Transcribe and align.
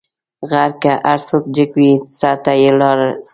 غر 0.49 0.71
که 0.81 0.91
هر 1.09 1.19
څو 1.27 1.35
جګ 1.55 1.71
وي؛ 1.77 1.91
سر 2.17 2.35
ته 2.43 2.51
یې 2.61 2.71
لار 2.79 2.99
سته. 3.27 3.29